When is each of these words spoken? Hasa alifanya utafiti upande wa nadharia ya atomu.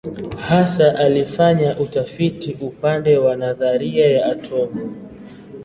Hasa 0.37 0.99
alifanya 0.99 1.79
utafiti 1.79 2.57
upande 2.61 3.17
wa 3.17 3.35
nadharia 3.35 4.07
ya 4.07 4.25
atomu. 4.25 4.95